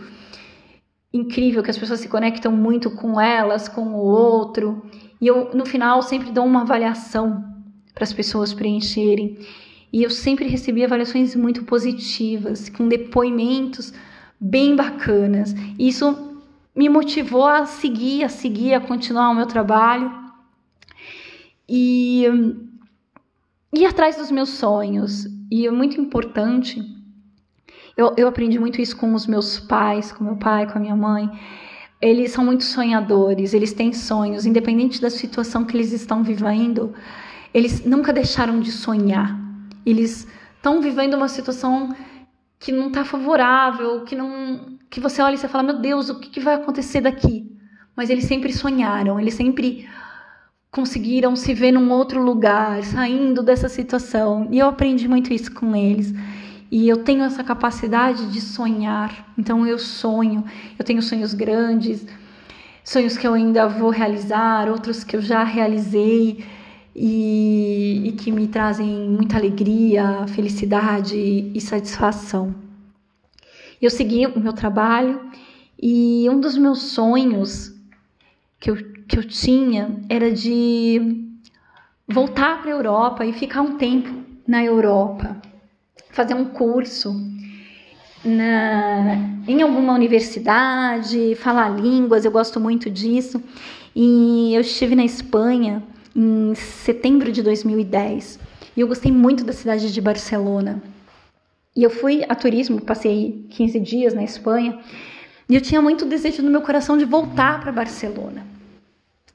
[1.13, 4.83] incrível, que as pessoas se conectam muito com elas, com o outro.
[5.21, 7.45] E eu, no final, sempre dou uma avaliação
[7.95, 9.39] para as pessoas preencherem.
[9.93, 13.93] E eu sempre recebi avaliações muito positivas, com depoimentos
[14.41, 15.55] bem bacanas.
[15.79, 16.39] E isso
[16.75, 20.11] me motivou a seguir, a seguir, a continuar o meu trabalho.
[21.69, 22.25] E
[23.75, 25.27] ir atrás dos meus sonhos.
[25.51, 26.83] E é muito importante.
[27.95, 30.97] Eu, eu aprendi muito isso com os meus pais, com meu pai, com a minha
[30.97, 31.29] mãe
[32.01, 36.95] eles são muito sonhadores, eles têm sonhos, independente da situação que eles estão vivendo,
[37.53, 39.39] eles nunca deixaram de sonhar.
[39.85, 41.95] Eles estão vivendo uma situação
[42.59, 46.19] que não está favorável, que não, que você olha e você fala, meu Deus, o
[46.19, 47.51] que, que vai acontecer daqui?
[47.95, 49.89] Mas eles sempre sonharam, eles sempre
[50.71, 54.49] conseguiram se ver num outro lugar, saindo dessa situação.
[54.51, 56.15] E eu aprendi muito isso com eles.
[56.71, 59.33] E eu tenho essa capacidade de sonhar.
[59.37, 60.45] Então eu sonho,
[60.79, 62.07] eu tenho sonhos grandes,
[62.85, 66.45] sonhos que eu ainda vou realizar, outros que eu já realizei
[66.95, 72.55] e, e que me trazem muita alegria, felicidade e satisfação.
[73.83, 75.21] Eu segui o meu trabalho
[75.83, 77.75] e um dos meus sonhos
[78.61, 78.77] que eu,
[79.09, 81.27] que eu tinha era de
[82.07, 84.11] voltar para a Europa e ficar um tempo
[84.47, 85.50] na Europa
[86.13, 87.15] fazer um curso
[88.25, 89.17] na,
[89.49, 93.43] em alguma universidade, falar línguas, eu gosto muito disso.
[93.95, 95.83] E eu estive na Espanha
[96.15, 98.39] em setembro de 2010
[98.77, 100.83] e eu gostei muito da cidade de Barcelona.
[101.75, 104.79] E eu fui a turismo, passei 15 dias na Espanha
[105.49, 108.47] e eu tinha muito desejo no meu coração de voltar para Barcelona.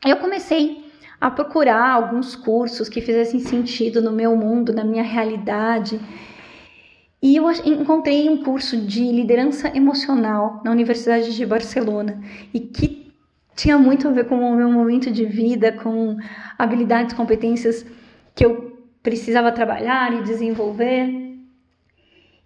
[0.06, 0.86] Eu comecei
[1.20, 6.00] a procurar alguns cursos que fizessem sentido no meu mundo, na minha realidade.
[7.26, 12.22] E eu encontrei um curso de liderança emocional na Universidade de Barcelona
[12.54, 13.12] e que
[13.56, 16.18] tinha muito a ver com o meu momento de vida, com
[16.56, 17.84] habilidades, competências
[18.36, 21.10] que eu precisava trabalhar e desenvolver.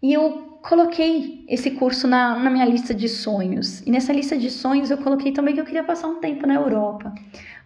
[0.02, 3.82] E eu coloquei esse curso na, na minha lista de sonhos.
[3.86, 6.56] E nessa lista de sonhos eu coloquei também que eu queria passar um tempo na
[6.56, 7.13] Europa.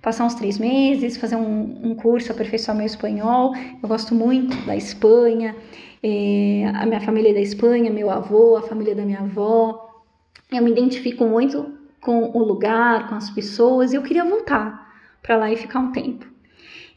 [0.04, 3.54] Passar uns três meses, fazer um, um curso, aperfeiçoar meu espanhol.
[3.82, 5.56] Eu gosto muito da Espanha.
[6.04, 10.04] É, a minha família é da Espanha, meu avô, a família da minha avó.
[10.52, 15.38] Eu me identifico muito com o lugar, com as pessoas, e eu queria voltar para
[15.38, 16.28] lá e ficar um tempo.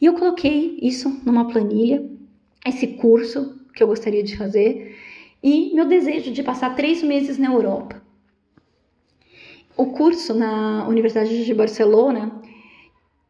[0.00, 2.04] E eu coloquei isso numa planilha,
[2.66, 4.98] esse curso que eu gostaria de fazer,
[5.40, 8.02] e meu desejo de passar três meses na Europa.
[9.76, 12.42] O curso na Universidade de Barcelona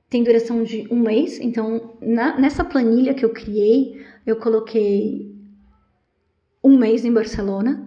[0.08, 5.34] tem duração de um mês, então na, nessa planilha que eu criei, eu coloquei
[6.62, 7.86] um mês em Barcelona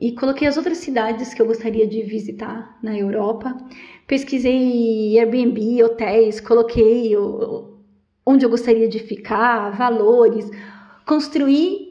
[0.00, 3.54] e coloquei as outras cidades que eu gostaria de visitar na Europa.
[4.06, 7.14] Pesquisei Airbnb, hotéis, coloquei
[8.24, 10.50] onde eu gostaria de ficar, valores,
[11.06, 11.90] construí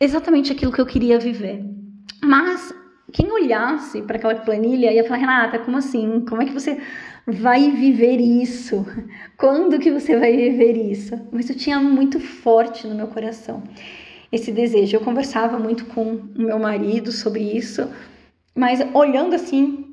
[0.00, 1.64] exatamente aquilo que eu queria viver.
[2.22, 2.74] Mas
[3.12, 6.24] quem olhasse para aquela planilha ia falar: Renata, como assim?
[6.28, 6.80] Como é que você
[7.26, 8.84] vai viver isso?
[9.36, 11.18] Quando que você vai viver isso?
[11.32, 13.62] Mas eu tinha muito forte no meu coração
[14.32, 14.96] esse desejo.
[14.96, 17.88] Eu conversava muito com o meu marido sobre isso,
[18.54, 19.86] mas olhando assim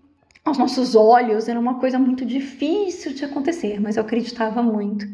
[0.46, 5.06] aos nossos olhos, era uma coisa muito difícil de acontecer, mas eu acreditava muito.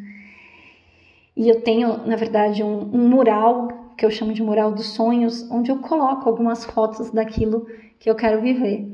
[1.35, 5.49] E eu tenho, na verdade, um, um mural que eu chamo de mural dos sonhos,
[5.49, 7.65] onde eu coloco algumas fotos daquilo
[7.99, 8.85] que eu quero viver.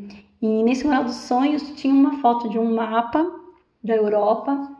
[0.41, 3.25] E nesse mural dos sonhos tinha uma foto de um mapa
[3.84, 4.78] da Europa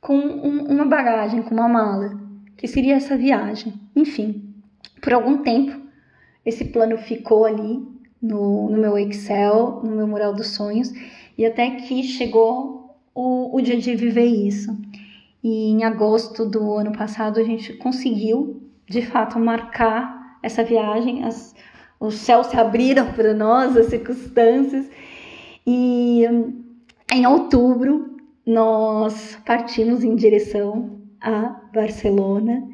[0.00, 2.18] com um, uma bagagem, com uma mala,
[2.56, 3.72] que seria essa viagem.
[3.96, 4.54] Enfim,
[5.02, 5.80] por algum tempo,
[6.44, 7.86] esse plano ficou ali
[8.20, 10.92] no, no meu Excel, no meu mural dos sonhos,
[11.36, 14.76] e até que chegou o, o dia de viver isso.
[15.42, 21.24] E em agosto do ano passado a gente conseguiu, de fato, marcar essa viagem.
[21.24, 21.54] As,
[22.00, 24.88] os céus se abriram para nós, as circunstâncias.
[25.66, 26.24] E
[27.12, 32.66] em outubro nós partimos em direção a Barcelona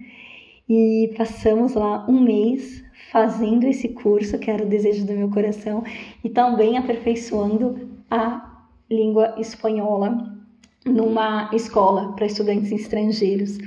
[0.69, 5.85] e passamos lá um mês fazendo esse curso, que era o desejo do meu coração,
[6.23, 10.35] e também aperfeiçoando a língua espanhola
[10.85, 13.59] numa escola para estudantes estrangeiros.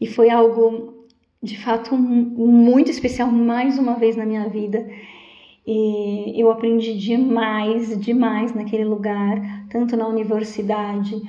[0.00, 0.99] E foi algo
[1.42, 4.86] de fato muito especial mais uma vez na minha vida.
[5.66, 11.20] E eu aprendi demais, demais naquele lugar, tanto na universidade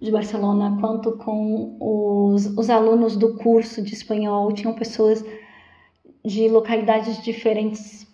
[0.00, 4.52] de Barcelona, quanto com os, os alunos do curso de espanhol.
[4.52, 5.24] Tinham pessoas
[6.24, 8.06] de localidades diferentes,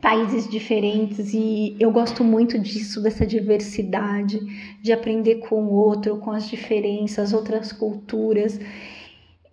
[0.00, 4.40] países diferentes, e eu gosto muito disso, dessa diversidade,
[4.82, 8.58] de aprender com o outro, com as diferenças, outras culturas.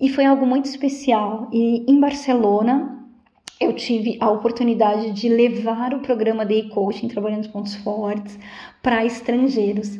[0.03, 1.47] E foi algo muito especial.
[1.53, 3.07] E em Barcelona,
[3.57, 8.37] eu tive a oportunidade de levar o programa de coaching trabalhando pontos fortes
[8.81, 9.97] para estrangeiros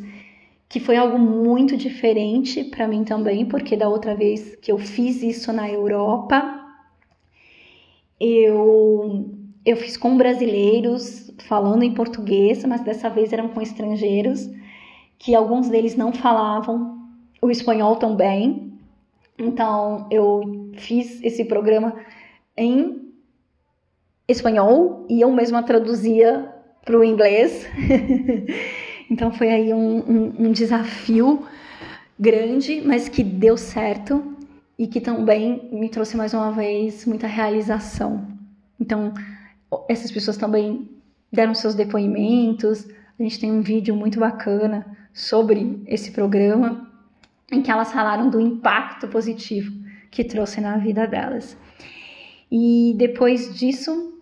[0.68, 5.22] que foi algo muito diferente para mim também, porque da outra vez que eu fiz
[5.22, 6.42] isso na Europa,
[8.20, 9.30] eu
[9.64, 14.50] eu fiz com brasileiros falando em português, mas dessa vez eram com estrangeiros,
[15.18, 16.98] que alguns deles não falavam
[17.40, 18.73] o espanhol tão bem.
[19.38, 21.96] Então eu fiz esse programa
[22.56, 23.12] em
[24.28, 26.52] espanhol e eu mesma traduzia
[26.84, 27.66] para o inglês.
[29.10, 31.46] Então foi aí um, um, um desafio
[32.18, 34.34] grande, mas que deu certo
[34.78, 38.26] e que também me trouxe mais uma vez muita realização.
[38.80, 39.12] Então,
[39.88, 40.88] essas pessoas também
[41.32, 42.86] deram seus depoimentos.
[43.18, 46.90] A gente tem um vídeo muito bacana sobre esse programa,
[47.54, 49.72] em que elas falaram do impacto positivo
[50.10, 51.56] que trouxe na vida delas.
[52.50, 54.20] E depois disso,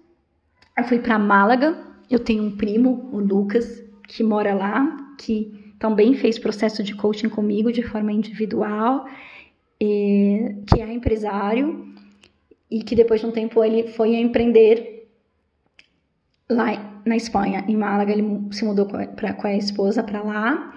[0.77, 1.77] eu fui para Málaga.
[2.11, 7.29] Eu tenho um primo, o Lucas, que mora lá, que também fez processo de coaching
[7.29, 9.07] comigo de forma individual,
[9.81, 11.93] e, que é empresário
[12.71, 15.11] e que depois de um tempo ele foi empreender
[16.49, 20.73] lá na Espanha, em Málaga, ele se mudou com a, com a esposa para lá.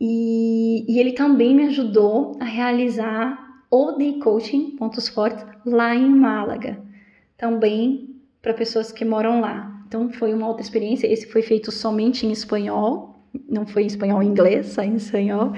[0.00, 6.08] E, e, ele também me ajudou a realizar o Day Coaching Pontos Fortes lá em
[6.08, 6.78] Málaga,
[7.36, 9.82] também para pessoas que moram lá.
[9.86, 11.06] Então foi uma outra experiência.
[11.06, 13.16] Esse foi feito somente em espanhol,
[13.48, 15.52] não foi em espanhol e inglês, só em espanhol.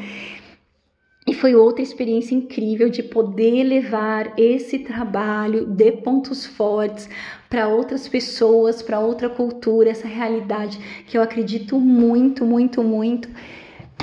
[1.26, 7.08] E foi outra experiência incrível de poder levar esse trabalho de pontos fortes
[7.48, 13.28] para outras pessoas, para outra cultura, essa realidade que eu acredito muito, muito, muito,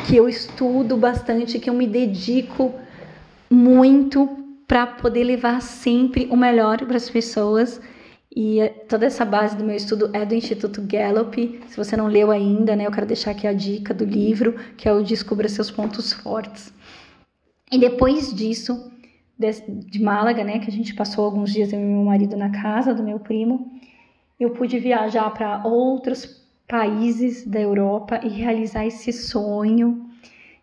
[0.05, 2.73] que eu estudo bastante, que eu me dedico
[3.49, 4.29] muito
[4.67, 7.81] para poder levar sempre o melhor para as pessoas
[8.39, 11.59] E é, toda essa base do meu estudo é do Instituto Gallup.
[11.69, 14.87] Se você não leu ainda, né, eu quero deixar aqui a dica do livro, que
[14.87, 16.71] é o Descubra Seus Pontos Fortes.
[17.71, 18.91] E depois disso,
[19.39, 22.93] de Málaga, né, que a gente passou alguns dias eu e meu marido na casa
[22.93, 23.71] do meu primo,
[24.39, 30.05] eu pude viajar para outros países da Europa e realizar esse sonho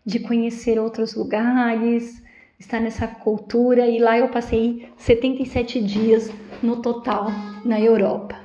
[0.05, 2.21] de conhecer outros lugares,
[2.59, 6.31] estar nessa cultura e lá eu passei 77 dias
[6.61, 7.27] no total
[7.65, 8.39] na Europa.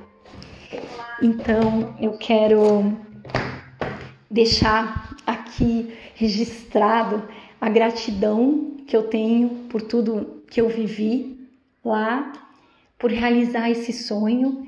[1.22, 2.96] Então eu quero
[4.30, 7.28] deixar aqui registrado
[7.61, 11.46] a gratidão que eu tenho por tudo que eu vivi
[11.84, 12.32] lá,
[12.98, 14.66] por realizar esse sonho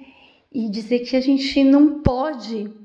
[0.53, 2.82] e dizer que a gente não pode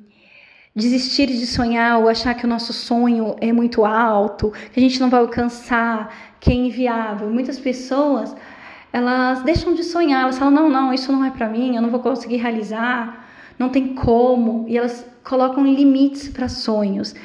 [0.78, 5.00] desistir de sonhar ou achar que o nosso sonho é muito alto, que a gente
[5.00, 7.28] não vai alcançar, que é inviável.
[7.32, 8.36] Muitas pessoas,
[8.94, 11.90] elas deixam de sonhar, elas falam: "Não, não, isso não é para mim, eu não
[11.90, 14.66] vou conseguir realizar, não tem como".
[14.68, 17.16] E elas colocam limites para sonhos.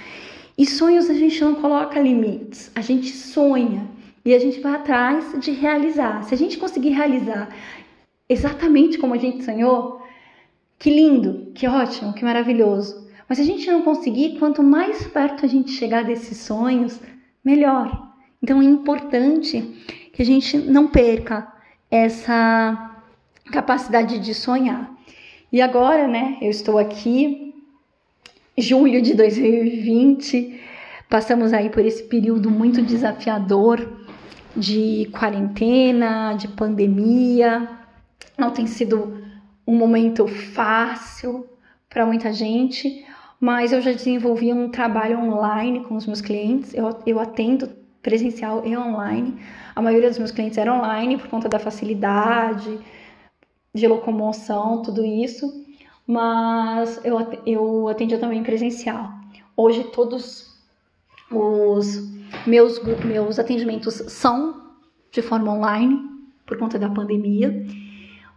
[0.56, 3.86] E sonhos a gente não coloca limites, a gente sonha
[4.24, 6.24] e a gente vai atrás de realizar.
[6.24, 7.50] Se a gente conseguir realizar
[8.26, 10.00] exatamente como a gente sonhou,
[10.78, 13.01] que lindo, que ótimo, que maravilhoso.
[13.32, 17.00] Mas se a gente não conseguir, quanto mais perto a gente chegar desses sonhos,
[17.42, 18.12] melhor.
[18.42, 19.62] Então é importante
[20.12, 21.50] que a gente não perca
[21.90, 22.94] essa
[23.50, 24.94] capacidade de sonhar.
[25.50, 27.54] E agora, né, eu estou aqui,
[28.58, 30.60] julho de 2020,
[31.08, 34.04] passamos aí por esse período muito desafiador
[34.54, 37.66] de quarentena, de pandemia.
[38.36, 39.24] Não tem sido
[39.66, 41.46] um momento fácil
[41.88, 43.06] para muita gente,
[43.42, 46.72] mas eu já desenvolvi um trabalho online com os meus clientes.
[46.74, 47.68] Eu, eu atendo
[48.00, 49.36] presencial e online.
[49.74, 52.78] A maioria dos meus clientes era online por conta da facilidade
[53.74, 55.66] de locomoção, tudo isso,
[56.06, 59.10] mas eu, eu atendia também presencial.
[59.56, 60.56] Hoje todos
[61.28, 62.12] os
[62.46, 64.70] meus, meus atendimentos são
[65.10, 65.98] de forma online
[66.46, 67.66] por conta da pandemia,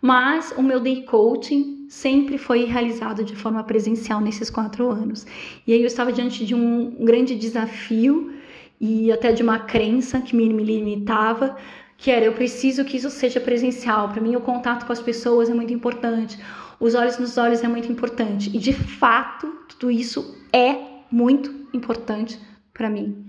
[0.01, 5.25] mas o meu day coaching sempre foi realizado de forma presencial nesses quatro anos.
[5.65, 8.33] E aí eu estava diante de um grande desafio
[8.79, 11.55] e até de uma crença que me, limitava,
[11.97, 14.09] que era eu preciso que isso seja presencial.
[14.09, 16.38] Para mim o contato com as pessoas é muito importante.
[16.79, 18.49] Os olhos nos olhos é muito importante.
[18.55, 20.77] E de fato, tudo isso é
[21.11, 22.39] muito importante
[22.73, 23.25] para mim.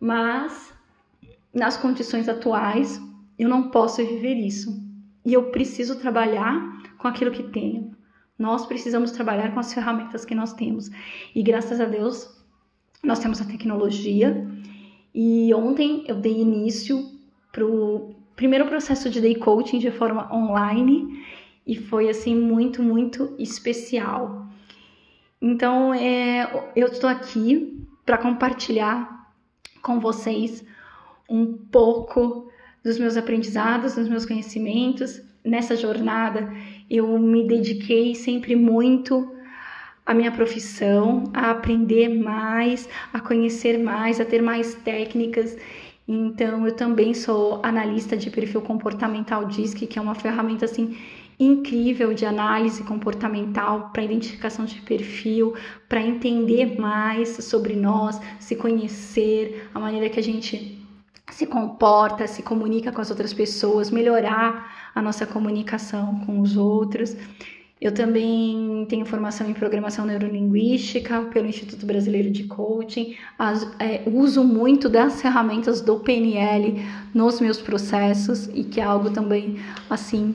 [0.00, 0.72] Mas
[1.52, 3.00] nas condições atuais,
[3.38, 4.78] eu não posso viver isso.
[5.24, 7.95] E eu preciso trabalhar com aquilo que tenho.
[8.38, 10.90] Nós precisamos trabalhar com as ferramentas que nós temos.
[11.34, 12.28] E graças a Deus,
[13.02, 14.46] nós temos a tecnologia
[15.14, 17.10] e ontem eu dei início
[17.50, 21.24] para o primeiro processo de day coaching de forma online
[21.66, 24.46] e foi assim muito, muito especial.
[25.40, 29.32] Então é, eu estou aqui para compartilhar
[29.82, 30.64] com vocês
[31.28, 32.50] um pouco
[32.84, 35.20] dos meus aprendizados, dos meus conhecimentos.
[35.44, 36.52] Nessa jornada
[36.90, 39.32] eu me dediquei sempre muito
[40.04, 45.56] a minha profissão, a aprender mais, a conhecer mais, a ter mais técnicas.
[46.06, 50.96] Então, eu também sou analista de perfil comportamental DISC, que é uma ferramenta assim
[51.38, 55.54] incrível de análise comportamental para identificação de perfil,
[55.88, 60.75] para entender mais sobre nós, se conhecer, a maneira que a gente
[61.30, 67.16] se comporta, se comunica com as outras pessoas, melhorar a nossa comunicação com os outros.
[67.78, 73.16] Eu também tenho formação em programação neurolinguística pelo Instituto Brasileiro de Coaching.
[73.38, 79.10] As, é, uso muito das ferramentas do PNL nos meus processos e que é algo
[79.10, 79.58] também
[79.90, 80.34] assim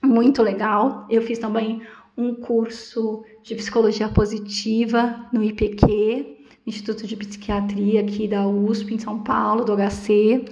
[0.00, 1.06] muito legal.
[1.10, 1.82] Eu fiz também
[2.16, 9.22] um curso de psicologia positiva no IPQ, Instituto de Psiquiatria aqui da USP em São
[9.22, 10.44] Paulo, do HC.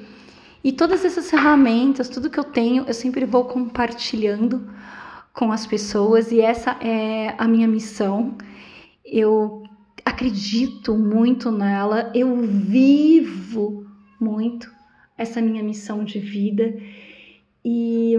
[0.64, 4.68] E todas essas ferramentas, tudo que eu tenho, eu sempre vou compartilhando
[5.32, 8.36] com as pessoas e essa é a minha missão.
[9.04, 9.62] Eu
[10.04, 13.86] acredito muito nela, eu vivo
[14.20, 14.68] muito
[15.16, 16.76] essa minha missão de vida
[17.64, 18.14] e,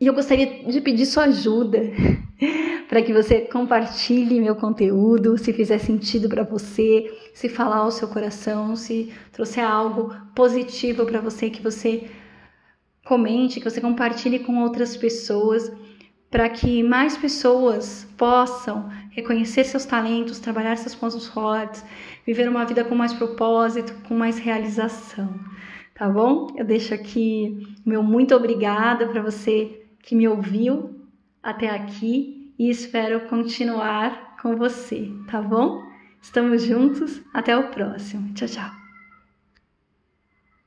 [0.00, 1.80] e eu gostaria de pedir sua ajuda
[2.88, 8.08] para que você compartilhe meu conteúdo, se fizer sentido para você, se falar ao seu
[8.08, 12.10] coração, se trouxer algo positivo para você que você
[13.04, 15.72] comente, que você compartilhe com outras pessoas,
[16.30, 21.84] para que mais pessoas possam reconhecer seus talentos, trabalhar seus pontos fortes,
[22.24, 25.34] viver uma vida com mais propósito, com mais realização.
[25.92, 26.46] Tá bom?
[26.56, 30.99] Eu deixo aqui meu muito obrigada para você que me ouviu
[31.42, 35.82] até aqui e espero continuar com você, tá bom?
[36.20, 38.34] Estamos juntos, até o próximo.
[38.34, 38.79] Tchau, tchau.